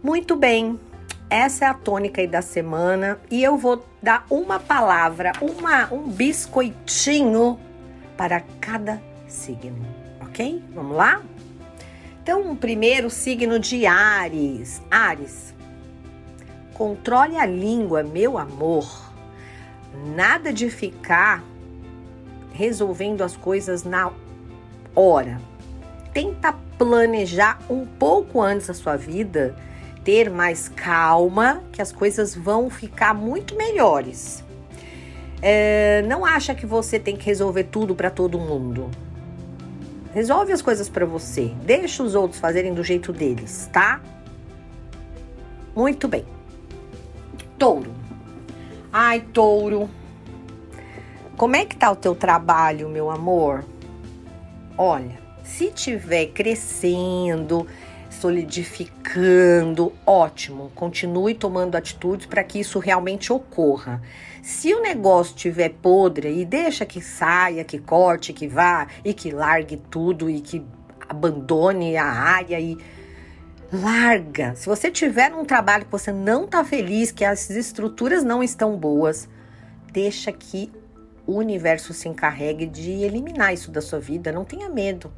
Muito 0.00 0.36
bem, 0.36 0.78
essa 1.28 1.64
é 1.64 1.68
a 1.68 1.74
tônica 1.74 2.20
aí 2.20 2.26
da 2.26 2.42
semana 2.42 3.18
e 3.30 3.42
eu 3.42 3.56
vou 3.56 3.84
dar 4.00 4.24
uma 4.30 4.60
palavra, 4.60 5.32
uma, 5.40 5.92
um 5.92 6.08
biscoitinho 6.08 7.58
para 8.16 8.42
cada 8.60 9.02
signo, 9.26 9.84
ok? 10.20 10.62
Vamos 10.72 10.96
lá? 10.96 11.20
Então, 12.22 12.56
primeiro 12.56 13.10
signo 13.10 13.58
de 13.58 13.86
Ares. 13.86 14.82
Ares, 14.90 15.54
controle 16.74 17.36
a 17.36 17.46
língua, 17.46 18.02
meu 18.02 18.38
amor. 18.38 19.12
Nada 20.14 20.52
de 20.52 20.70
ficar 20.70 21.42
resolvendo 22.52 23.22
as 23.22 23.36
coisas 23.36 23.84
na 23.84 24.10
hora. 24.94 25.40
Tenta 26.12 26.54
planejar 26.78 27.60
um 27.68 27.84
pouco 27.84 28.40
antes 28.40 28.70
a 28.70 28.74
sua 28.74 28.96
vida, 28.96 29.54
ter 30.06 30.30
mais 30.30 30.68
calma, 30.68 31.64
que 31.72 31.82
as 31.82 31.90
coisas 31.90 32.32
vão 32.32 32.70
ficar 32.70 33.12
muito 33.12 33.56
melhores. 33.56 34.44
É, 35.42 36.00
não 36.06 36.24
acha 36.24 36.54
que 36.54 36.64
você 36.64 36.96
tem 36.96 37.16
que 37.16 37.26
resolver 37.26 37.64
tudo 37.64 37.92
para 37.92 38.08
todo 38.08 38.38
mundo. 38.38 38.88
Resolve 40.14 40.52
as 40.52 40.62
coisas 40.62 40.88
para 40.88 41.04
você. 41.04 41.52
Deixa 41.64 42.04
os 42.04 42.14
outros 42.14 42.40
fazerem 42.40 42.72
do 42.72 42.84
jeito 42.84 43.12
deles, 43.12 43.68
tá? 43.72 44.00
Muito 45.74 46.06
bem. 46.06 46.24
Touro. 47.58 47.90
Ai, 48.92 49.20
touro. 49.32 49.90
Como 51.36 51.56
é 51.56 51.64
que 51.64 51.74
tá 51.74 51.90
o 51.90 51.96
teu 51.96 52.14
trabalho, 52.14 52.88
meu 52.88 53.10
amor? 53.10 53.64
Olha, 54.78 55.18
se 55.42 55.72
tiver 55.72 56.26
crescendo, 56.26 57.66
solidificando, 58.26 59.92
ótimo. 60.04 60.72
Continue 60.74 61.32
tomando 61.32 61.76
atitudes 61.76 62.26
para 62.26 62.42
que 62.42 62.58
isso 62.58 62.80
realmente 62.80 63.32
ocorra. 63.32 64.02
Se 64.42 64.74
o 64.74 64.82
negócio 64.82 65.36
estiver 65.36 65.68
podre 65.80 66.40
e 66.40 66.44
deixa 66.44 66.84
que 66.84 67.00
saia, 67.00 67.62
que 67.62 67.78
corte, 67.78 68.32
que 68.32 68.48
vá 68.48 68.88
e 69.04 69.14
que 69.14 69.30
largue 69.30 69.76
tudo 69.76 70.28
e 70.28 70.40
que 70.40 70.64
abandone 71.08 71.96
a 71.96 72.04
área 72.04 72.58
e 72.58 72.76
larga. 73.72 74.56
Se 74.56 74.66
você 74.66 74.90
tiver 74.90 75.32
um 75.32 75.44
trabalho 75.44 75.84
que 75.84 75.92
você 75.92 76.10
não 76.10 76.46
está 76.46 76.64
feliz, 76.64 77.12
que 77.12 77.24
as 77.24 77.48
estruturas 77.48 78.24
não 78.24 78.42
estão 78.42 78.76
boas, 78.76 79.28
deixa 79.92 80.32
que 80.32 80.72
o 81.24 81.34
universo 81.34 81.94
se 81.94 82.08
encarregue 82.08 82.66
de 82.66 82.90
eliminar 82.90 83.54
isso 83.54 83.70
da 83.70 83.80
sua 83.80 84.00
vida. 84.00 84.32
Não 84.32 84.44
tenha 84.44 84.68
medo. 84.68 85.12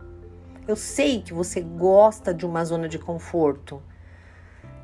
Eu 0.69 0.77
sei 0.77 1.23
que 1.23 1.33
você 1.33 1.63
gosta 1.63 2.35
de 2.35 2.45
uma 2.45 2.63
zona 2.63 2.87
de 2.91 2.99
conforto. 2.99 3.83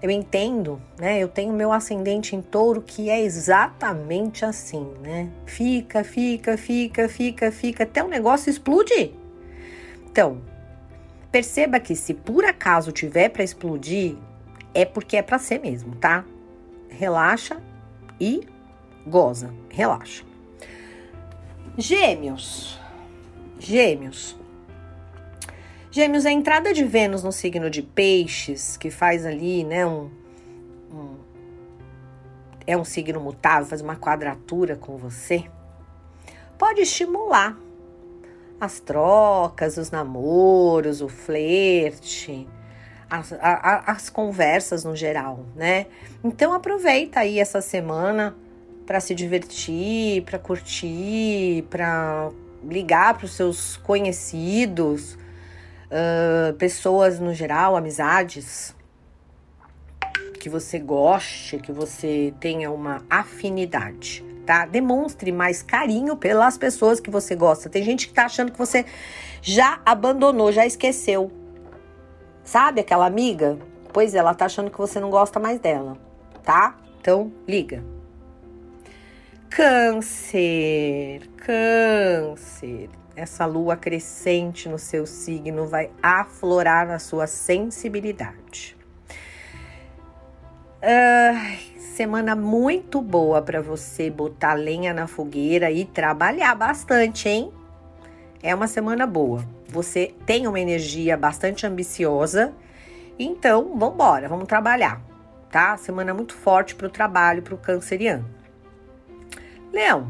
Eu 0.00 0.10
entendo, 0.10 0.80
né? 0.98 1.22
Eu 1.22 1.28
tenho 1.28 1.52
meu 1.52 1.70
ascendente 1.70 2.34
em 2.34 2.40
touro 2.40 2.80
que 2.80 3.10
é 3.10 3.20
exatamente 3.20 4.46
assim, 4.46 4.94
né? 5.02 5.30
Fica, 5.44 6.02
fica, 6.02 6.56
fica, 6.56 7.06
fica, 7.06 7.52
fica, 7.52 7.84
até 7.84 8.02
o 8.02 8.08
negócio 8.08 8.48
explodir. 8.48 9.12
Então, 10.06 10.40
perceba 11.30 11.78
que 11.78 11.94
se 11.94 12.14
por 12.14 12.46
acaso 12.46 12.90
tiver 12.90 13.28
para 13.28 13.44
explodir, 13.44 14.16
é 14.72 14.86
porque 14.86 15.18
é 15.18 15.22
para 15.22 15.38
ser 15.38 15.60
mesmo, 15.60 15.94
tá? 15.96 16.24
Relaxa 16.88 17.60
e 18.18 18.40
goza, 19.06 19.52
relaxa. 19.68 20.24
Gêmeos. 21.76 22.78
Gêmeos. 23.58 24.43
Gêmeos, 25.94 26.26
a 26.26 26.32
entrada 26.32 26.74
de 26.74 26.82
Vênus 26.82 27.22
no 27.22 27.30
signo 27.30 27.70
de 27.70 27.80
Peixes, 27.80 28.76
que 28.76 28.90
faz 28.90 29.24
ali, 29.24 29.62
né, 29.62 29.86
um, 29.86 30.10
um 30.90 31.14
é 32.66 32.76
um 32.76 32.82
signo 32.82 33.20
mutável, 33.20 33.64
faz 33.64 33.80
uma 33.80 33.94
quadratura 33.94 34.74
com 34.74 34.96
você, 34.96 35.44
pode 36.58 36.80
estimular 36.80 37.56
as 38.60 38.80
trocas, 38.80 39.76
os 39.76 39.92
namoros, 39.92 41.00
o 41.00 41.08
flerte, 41.08 42.48
as, 43.08 43.32
a, 43.34 43.84
as 43.86 44.10
conversas 44.10 44.82
no 44.82 44.96
geral, 44.96 45.46
né? 45.54 45.86
Então 46.24 46.52
aproveita 46.52 47.20
aí 47.20 47.38
essa 47.38 47.60
semana 47.60 48.34
para 48.84 48.98
se 48.98 49.14
divertir, 49.14 50.24
para 50.24 50.40
curtir, 50.40 51.62
para 51.70 52.32
ligar 52.68 53.14
para 53.14 53.26
os 53.26 53.36
seus 53.36 53.76
conhecidos, 53.76 55.16
pessoas 56.58 57.20
no 57.20 57.32
geral, 57.32 57.76
amizades 57.76 58.74
que 60.40 60.48
você 60.48 60.78
goste, 60.78 61.58
que 61.58 61.72
você 61.72 62.34
tenha 62.38 62.70
uma 62.70 63.02
afinidade, 63.08 64.24
tá? 64.44 64.66
Demonstre 64.66 65.32
mais 65.32 65.62
carinho 65.62 66.16
pelas 66.16 66.58
pessoas 66.58 67.00
que 67.00 67.10
você 67.10 67.34
gosta. 67.34 67.70
Tem 67.70 67.82
gente 67.82 68.08
que 68.08 68.12
tá 68.12 68.26
achando 68.26 68.52
que 68.52 68.58
você 68.58 68.84
já 69.40 69.80
abandonou, 69.86 70.52
já 70.52 70.66
esqueceu. 70.66 71.32
Sabe 72.42 72.82
aquela 72.82 73.06
amiga? 73.06 73.58
Pois 73.92 74.14
é, 74.14 74.18
ela 74.18 74.34
tá 74.34 74.44
achando 74.44 74.70
que 74.70 74.76
você 74.76 75.00
não 75.00 75.08
gosta 75.08 75.40
mais 75.40 75.58
dela, 75.58 75.96
tá? 76.42 76.76
Então, 77.00 77.32
liga. 77.48 77.82
Câncer, 79.48 81.26
câncer. 81.36 82.90
Essa 83.16 83.46
lua 83.46 83.76
crescente 83.76 84.68
no 84.68 84.78
seu 84.78 85.06
signo 85.06 85.66
vai 85.66 85.90
aflorar 86.02 86.90
a 86.90 86.98
sua 86.98 87.26
sensibilidade. 87.26 88.76
Uh, 90.82 91.74
semana 91.78 92.34
muito 92.34 93.00
boa 93.00 93.40
para 93.40 93.62
você 93.62 94.10
botar 94.10 94.54
lenha 94.54 94.92
na 94.92 95.06
fogueira 95.06 95.70
e 95.70 95.84
trabalhar 95.84 96.54
bastante, 96.54 97.28
hein? 97.28 97.52
É 98.42 98.54
uma 98.54 98.66
semana 98.66 99.06
boa. 99.06 99.44
Você 99.68 100.14
tem 100.26 100.46
uma 100.46 100.60
energia 100.60 101.16
bastante 101.16 101.66
ambiciosa, 101.66 102.52
então 103.18 103.76
vamos 103.76 103.94
embora, 103.94 104.28
vamos 104.28 104.46
trabalhar, 104.46 105.00
tá? 105.50 105.76
Semana 105.76 106.12
muito 106.12 106.34
forte 106.34 106.74
para 106.74 106.86
o 106.86 106.90
trabalho, 106.90 107.42
para 107.42 107.54
o 107.54 107.58
canceriano. 107.58 108.28
Leão. 109.72 110.06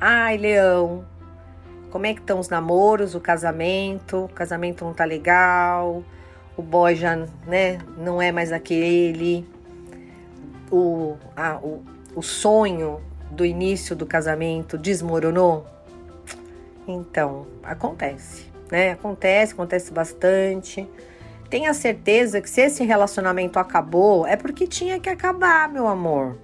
Ai, 0.00 0.38
Leão. 0.38 1.04
Como 1.94 2.06
é 2.06 2.12
que 2.12 2.18
estão 2.18 2.40
os 2.40 2.48
namoros, 2.48 3.14
o 3.14 3.20
casamento? 3.20 4.24
O 4.24 4.28
casamento 4.28 4.84
não 4.84 4.92
tá 4.92 5.04
legal. 5.04 6.02
O 6.56 6.60
boy 6.60 6.96
já, 6.96 7.14
né, 7.46 7.78
não 7.96 8.20
é 8.20 8.32
mais 8.32 8.50
aquele. 8.50 9.46
O, 10.72 11.14
a, 11.36 11.54
o, 11.58 11.84
o 12.16 12.20
sonho 12.20 13.00
do 13.30 13.46
início 13.46 13.94
do 13.94 14.04
casamento 14.06 14.76
desmoronou? 14.76 15.64
Então, 16.84 17.46
acontece, 17.62 18.46
né? 18.72 18.90
Acontece, 18.90 19.52
acontece 19.52 19.92
bastante. 19.92 20.90
Tenha 21.48 21.72
certeza 21.72 22.40
que 22.40 22.50
se 22.50 22.62
esse 22.62 22.82
relacionamento 22.82 23.56
acabou, 23.56 24.26
é 24.26 24.34
porque 24.34 24.66
tinha 24.66 24.98
que 24.98 25.08
acabar, 25.08 25.68
meu 25.68 25.86
amor 25.86 26.36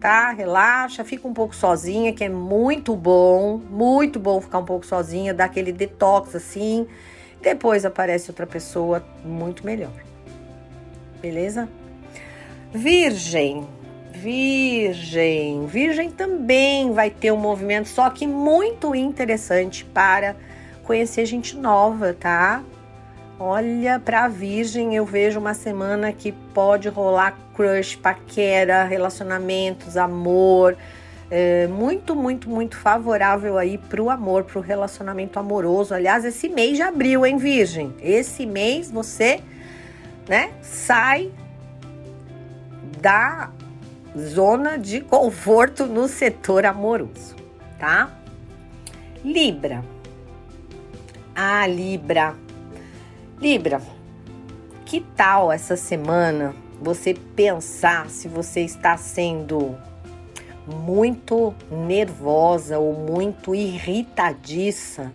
tá? 0.00 0.32
Relaxa, 0.32 1.04
fica 1.04 1.28
um 1.28 1.34
pouco 1.34 1.54
sozinha, 1.54 2.12
que 2.12 2.24
é 2.24 2.28
muito 2.28 2.96
bom, 2.96 3.58
muito 3.58 4.18
bom 4.18 4.40
ficar 4.40 4.58
um 4.58 4.64
pouco 4.64 4.86
sozinha, 4.86 5.34
dar 5.34 5.44
aquele 5.44 5.72
detox 5.72 6.34
assim. 6.34 6.86
Depois 7.42 7.84
aparece 7.84 8.30
outra 8.30 8.46
pessoa 8.46 9.04
muito 9.22 9.64
melhor. 9.64 9.92
Beleza? 11.20 11.68
Virgem. 12.72 13.66
Virgem. 14.12 15.66
Virgem 15.66 16.10
também 16.10 16.92
vai 16.92 17.10
ter 17.10 17.30
um 17.32 17.36
movimento, 17.36 17.88
só 17.88 18.08
que 18.10 18.26
muito 18.26 18.94
interessante 18.94 19.84
para 19.84 20.34
conhecer 20.82 21.24
gente 21.26 21.56
nova, 21.56 22.14
tá? 22.14 22.62
Olha, 23.42 23.98
para 23.98 24.24
a 24.24 24.28
Virgem 24.28 24.94
eu 24.94 25.06
vejo 25.06 25.40
uma 25.40 25.54
semana 25.54 26.12
que 26.12 26.30
pode 26.30 26.90
rolar 26.90 27.38
crush, 27.54 27.96
paquera, 27.96 28.84
relacionamentos, 28.84 29.96
amor. 29.96 30.76
É 31.30 31.66
muito, 31.66 32.14
muito, 32.14 32.50
muito 32.50 32.76
favorável 32.76 33.56
aí 33.56 33.78
para 33.78 34.02
o 34.02 34.10
amor, 34.10 34.44
para 34.44 34.58
o 34.58 34.62
relacionamento 34.62 35.38
amoroso. 35.38 35.94
Aliás, 35.94 36.22
esse 36.26 36.50
mês 36.50 36.76
já 36.76 36.88
abriu, 36.88 37.24
hein, 37.24 37.38
Virgem? 37.38 37.94
Esse 38.02 38.44
mês 38.44 38.90
você, 38.90 39.40
né, 40.28 40.50
sai 40.60 41.32
da 43.00 43.50
zona 44.18 44.76
de 44.76 45.00
conforto 45.00 45.86
no 45.86 46.08
setor 46.08 46.66
amoroso, 46.66 47.36
tá? 47.78 48.10
Libra. 49.24 49.82
Ah, 51.34 51.66
Libra. 51.66 52.34
Libra, 53.40 53.80
que 54.84 55.00
tal 55.00 55.50
essa 55.50 55.74
semana 55.74 56.54
você 56.78 57.14
pensar 57.14 58.10
se 58.10 58.28
você 58.28 58.60
está 58.60 58.98
sendo 58.98 59.78
muito 60.66 61.54
nervosa 61.70 62.78
ou 62.78 62.92
muito 62.92 63.54
irritadiça, 63.54 65.10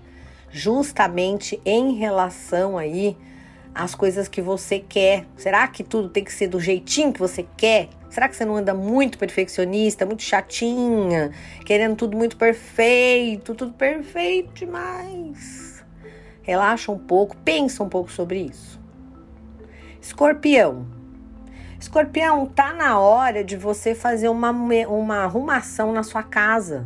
justamente 0.49 1.61
em 1.63 1.93
relação 1.93 2.79
aí 2.79 3.15
às 3.75 3.93
coisas 3.93 4.27
que 4.27 4.41
você 4.41 4.79
quer. 4.79 5.27
Será 5.38 5.67
que 5.67 5.83
tudo 5.83 6.09
tem 6.09 6.23
que 6.23 6.33
ser 6.33 6.47
do 6.47 6.59
jeitinho 6.59 7.13
que 7.13 7.19
você 7.19 7.45
quer? 7.55 7.89
Será 8.09 8.27
que 8.27 8.35
você 8.35 8.43
não 8.43 8.55
anda 8.55 8.73
muito 8.73 9.19
perfeccionista, 9.19 10.03
muito 10.03 10.23
chatinha, 10.23 11.31
querendo 11.63 11.95
tudo 11.95 12.17
muito 12.17 12.38
perfeito, 12.38 13.53
tudo 13.53 13.73
perfeito 13.73 14.51
demais? 14.53 15.74
Relaxa 16.45 16.91
um 16.91 16.97
pouco, 16.99 17.36
pensa 17.38 17.84
um 17.84 17.89
pouco 17.89 18.12
sobre 18.12 18.39
isso. 18.39 18.79
Escorpião. 19.99 20.86
Escorpião, 21.79 22.45
tá 22.45 22.71
na 22.71 22.99
hora 22.99 23.43
de 23.43 23.58
você 23.58 23.95
fazer 23.95 24.29
uma, 24.29 24.51
uma 24.51 25.23
arrumação 25.23 25.91
na 25.91 26.03
sua 26.03 26.21
casa. 26.21 26.86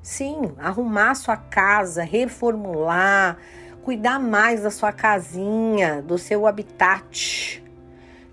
Sim, 0.00 0.52
arrumar 0.56 1.16
sua 1.16 1.36
casa, 1.36 2.04
reformular, 2.04 3.36
cuidar 3.82 4.20
mais 4.20 4.62
da 4.62 4.70
sua 4.70 4.92
casinha, 4.92 6.00
do 6.00 6.16
seu 6.16 6.46
habitat, 6.46 7.64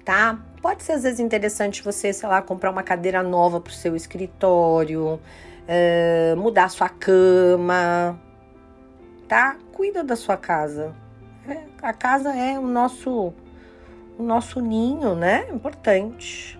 tá? 0.05 0.37
Pode 0.61 0.83
ser 0.83 0.91
às 0.91 1.03
vezes 1.03 1.19
interessante 1.19 1.83
você, 1.83 2.13
sei 2.13 2.29
lá, 2.29 2.39
comprar 2.39 2.69
uma 2.69 2.83
cadeira 2.83 3.23
nova 3.23 3.59
para 3.59 3.71
o 3.71 3.73
seu 3.73 3.95
escritório, 3.95 5.19
uh, 5.67 6.37
mudar 6.37 6.69
sua 6.69 6.87
cama, 6.87 8.19
tá? 9.27 9.57
Cuida 9.73 10.03
da 10.03 10.15
sua 10.15 10.37
casa. 10.37 10.95
É, 11.47 11.63
a 11.81 11.93
casa 11.93 12.35
é 12.35 12.57
o 12.57 12.67
nosso, 12.67 13.33
o 14.17 14.23
nosso 14.23 14.59
ninho, 14.59 15.15
né? 15.15 15.47
Importante. 15.51 16.59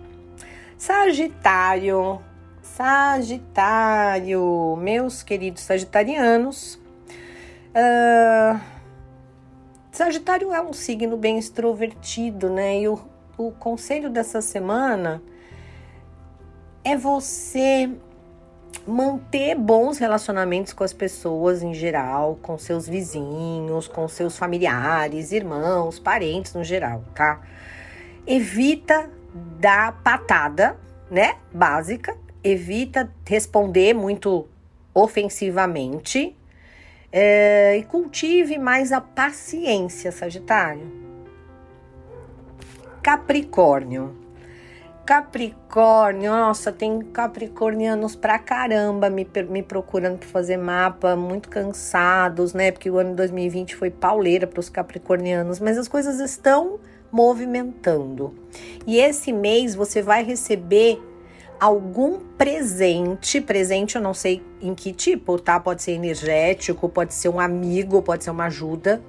Sagitário. 0.76 2.20
Sagitário, 2.62 4.76
meus 4.76 5.22
queridos 5.22 5.62
sagitarianos. 5.62 6.78
Uh, 7.70 8.60
Sagitário 9.90 10.52
é 10.52 10.62
um 10.62 10.72
signo 10.72 11.16
bem 11.16 11.38
extrovertido, 11.38 12.48
né? 12.48 12.80
E 12.80 12.88
o, 12.88 13.00
o 13.36 13.50
conselho 13.50 14.08
dessa 14.08 14.40
semana 14.40 15.20
é 16.84 16.96
você 16.96 17.90
manter 18.88 19.54
bons 19.54 19.98
relacionamentos 19.98 20.72
com 20.72 20.82
as 20.82 20.94
pessoas 20.94 21.62
em 21.62 21.74
geral, 21.74 22.38
com 22.40 22.56
seus 22.56 22.88
vizinhos, 22.88 23.86
com 23.86 24.08
seus 24.08 24.38
familiares, 24.38 25.30
irmãos, 25.30 25.98
parentes 25.98 26.54
no 26.54 26.64
geral, 26.64 27.04
tá? 27.14 27.40
Evita 28.26 29.10
dar 29.60 30.00
patada, 30.02 30.76
né? 31.10 31.36
Básica. 31.52 32.16
Evita 32.42 33.12
responder 33.26 33.94
muito 33.94 34.48
ofensivamente. 34.94 36.34
É, 37.12 37.76
e 37.76 37.82
cultive 37.84 38.58
mais 38.58 38.90
a 38.92 39.00
paciência, 39.00 40.10
Sagitário. 40.10 40.90
Capricórnio. 43.02 44.27
Capricórnio, 45.08 46.30
nossa, 46.32 46.70
tem 46.70 47.00
capricornianos 47.00 48.14
pra 48.14 48.38
caramba 48.38 49.08
me, 49.08 49.26
me 49.48 49.62
procurando 49.62 50.18
para 50.18 50.28
fazer 50.28 50.58
mapa, 50.58 51.16
muito 51.16 51.48
cansados, 51.48 52.52
né? 52.52 52.70
Porque 52.70 52.90
o 52.90 52.98
ano 52.98 53.16
2020 53.16 53.74
foi 53.74 53.90
pauleira 53.90 54.46
para 54.46 54.60
os 54.60 54.68
capricornianos, 54.68 55.60
mas 55.60 55.78
as 55.78 55.88
coisas 55.88 56.20
estão 56.20 56.78
movimentando. 57.10 58.34
E 58.86 58.98
esse 58.98 59.32
mês 59.32 59.74
você 59.74 60.02
vai 60.02 60.22
receber 60.22 61.00
algum 61.58 62.18
presente, 62.36 63.40
presente 63.40 63.96
eu 63.96 64.02
não 64.02 64.12
sei 64.12 64.42
em 64.60 64.74
que 64.74 64.92
tipo, 64.92 65.38
tá? 65.38 65.58
Pode 65.58 65.82
ser 65.82 65.92
energético, 65.92 66.86
pode 66.86 67.14
ser 67.14 67.30
um 67.30 67.40
amigo, 67.40 68.02
pode 68.02 68.24
ser 68.24 68.30
uma 68.30 68.44
ajuda, 68.44 69.00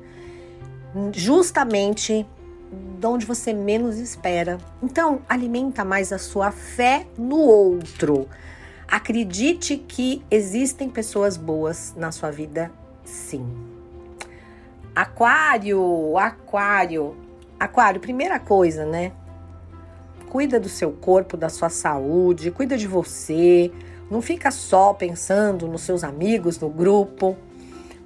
justamente 1.12 2.26
de 2.72 3.08
onde 3.08 3.26
você 3.26 3.54
menos 3.54 3.98
espera. 3.98 4.58
Então, 4.82 5.22
alimenta 5.28 5.84
mais 5.86 6.12
a 6.12 6.18
sua 6.18 6.52
fé 6.52 7.08
no 7.18 7.38
outro. 7.38 8.28
Acredite 8.88 9.78
que 9.78 10.24
existem 10.30 10.90
pessoas 10.90 11.38
boas 11.38 11.94
na 11.96 12.12
sua 12.12 12.32
vida, 12.32 12.72
sim. 13.04 13.46
Aquário, 14.96 16.18
Aquário. 16.18 17.16
Aquário, 17.60 18.02
primeira 18.02 18.40
coisa, 18.40 18.86
né? 18.86 19.12
Cuida 20.30 20.60
do 20.60 20.70
seu 20.70 20.92
corpo, 20.92 21.38
da 21.38 21.50
sua 21.50 21.70
saúde, 21.70 22.52
cuida 22.52 22.78
de 22.78 22.88
você. 22.88 23.72
Não 24.10 24.22
fica 24.22 24.50
só 24.52 24.94
pensando 24.94 25.68
nos 25.68 25.82
seus 25.82 26.04
amigos, 26.04 26.60
no 26.60 26.70
grupo. 26.70 27.38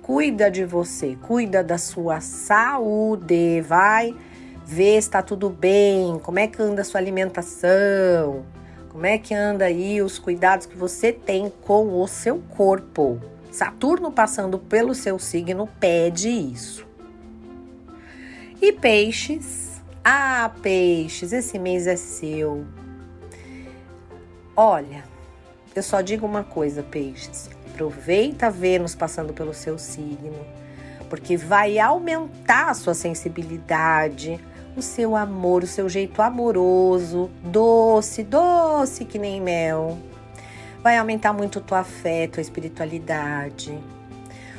Cuida 0.02 0.52
de 0.52 0.65
você, 0.65 1.17
cuida 1.21 1.63
da 1.63 1.78
sua 1.78 2.19
saúde. 2.19 3.62
Vai 3.62 4.13
ver 4.65 5.02
se 5.02 5.08
está 5.08 5.21
tudo 5.21 5.49
bem, 5.49 6.19
como 6.19 6.39
é 6.39 6.47
que 6.47 6.62
anda 6.62 6.82
a 6.82 6.86
sua 6.86 6.99
alimentação, 6.99 8.45
como 8.89 9.06
é 9.06 9.17
que 9.17 9.34
anda 9.34 9.65
aí 9.65 10.02
os 10.02 10.19
cuidados 10.19 10.65
que 10.65 10.78
você 10.78 11.12
tem 11.12 11.52
com 11.62 12.02
o 12.02 12.08
seu 12.08 12.39
corpo. 12.56 13.19
Saturno 13.52 14.12
passando 14.12 14.58
pelo 14.58 14.95
seu 14.95 15.19
signo 15.19 15.67
pede 15.80 16.30
isso. 16.30 16.88
E 18.62 18.71
peixes? 18.71 19.82
Ah, 20.04 20.52
peixes, 20.62 21.32
esse 21.34 21.60
mês 21.60 21.86
é 21.86 21.95
seu. 21.95 22.65
Olha, 24.56 25.04
eu 25.76 25.82
só 25.82 26.02
digo 26.02 26.26
uma 26.26 26.43
coisa, 26.43 26.84
peixes. 26.84 27.49
Aproveita 27.73 28.52
Vênus 28.52 28.93
passando 28.93 29.34
pelo 29.34 29.54
seu 29.54 29.80
signo, 29.80 30.45
porque 31.10 31.36
vai 31.36 31.80
aumentar 31.80 32.69
a 32.69 32.73
sua 32.73 32.93
sensibilidade, 32.93 34.39
o 34.76 34.82
seu 34.82 35.16
amor, 35.16 35.64
o 35.64 35.68
seu 35.68 35.88
jeito 35.88 36.22
amoroso, 36.22 37.30
doce, 37.44 38.24
doce 38.24 39.06
que 39.06 39.20
nem 39.20 39.40
mel. 39.40 39.98
Vai 40.82 40.98
aumentar 40.98 41.32
muito 41.32 41.60
o 41.60 41.62
teu 41.62 41.78
afeto, 41.78 42.40
a 42.40 42.42
espiritualidade. 42.42 43.78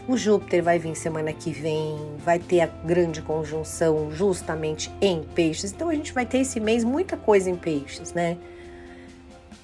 O 0.07 0.17
Júpiter 0.17 0.63
vai 0.63 0.79
vir 0.79 0.95
semana 0.95 1.33
que 1.33 1.51
vem, 1.51 1.97
vai 2.19 2.39
ter 2.39 2.61
a 2.61 2.67
grande 2.67 3.23
conjunção 3.23 4.11
justamente 4.13 4.93
em 5.01 5.23
peixes. 5.23 5.73
Então 5.73 5.89
a 5.89 5.95
gente 5.95 6.13
vai 6.13 6.27
ter 6.27 6.39
esse 6.39 6.61
mês 6.61 6.85
muita 6.85 7.17
coisa 7.17 7.49
em 7.49 7.57
peixes, 7.57 8.13
né? 8.13 8.37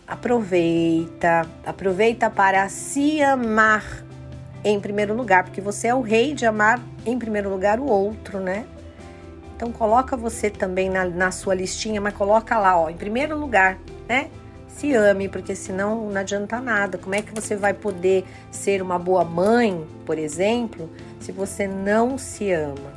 Aproveita, 0.07 1.47
aproveita 1.65 2.29
para 2.29 2.69
se 2.69 3.23
amar 3.23 3.85
em 4.65 4.81
primeiro 4.81 5.15
lugar, 5.15 5.45
porque 5.45 5.61
você 5.61 5.89
é 5.89 5.95
o 5.95 6.01
rei 6.01 6.35
de 6.35 6.45
amar 6.45 6.81
em 7.07 7.19
primeiro 7.19 7.49
lugar 7.51 7.79
o 7.79 7.87
outro, 7.87 8.41
né? 8.41 8.65
Então 9.61 9.70
coloca 9.70 10.16
você 10.16 10.49
também 10.49 10.88
na, 10.88 11.05
na 11.05 11.31
sua 11.31 11.55
listinha, 11.55 12.01
mas 12.01 12.14
coloca 12.14 12.59
lá, 12.59 12.81
ó, 12.81 12.88
em 12.88 12.96
primeiro 12.96 13.38
lugar, 13.38 13.79
né? 14.09 14.31
Se 14.66 14.94
ame, 14.94 15.29
porque 15.29 15.55
senão 15.55 16.09
não 16.09 16.18
adianta 16.18 16.59
nada. 16.62 16.96
Como 16.96 17.14
é 17.14 17.20
que 17.20 17.35
você 17.35 17.55
vai 17.55 17.75
poder 17.75 18.25
ser 18.51 18.81
uma 18.81 18.99
boa 18.99 19.23
mãe, 19.23 19.87
por 20.07 20.18
exemplo, 20.18 20.88
se 21.20 21.31
você 21.31 21.68
não 21.68 22.16
se 22.16 22.51
ama? 22.51 22.90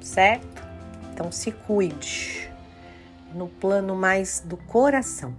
Certo? 0.00 0.62
Então 1.12 1.32
se 1.32 1.50
cuide 1.50 2.48
no 3.34 3.48
plano 3.48 3.96
mais 3.96 4.38
do 4.38 4.56
coração. 4.56 5.34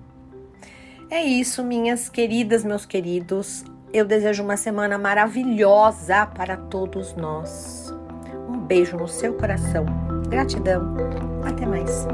É 1.09 1.23
isso, 1.23 1.63
minhas 1.63 2.09
queridas, 2.09 2.65
meus 2.65 2.85
queridos. 2.85 3.63
Eu 3.93 4.03
desejo 4.03 4.43
uma 4.43 4.57
semana 4.57 4.97
maravilhosa 4.97 6.25
para 6.25 6.57
todos 6.57 7.15
nós. 7.15 7.78
Beijo 8.69 8.97
no 8.97 9.07
seu 9.07 9.33
coração. 9.33 9.83
Gratidão. 10.29 10.95
Até 11.43 11.65
mais. 11.65 12.05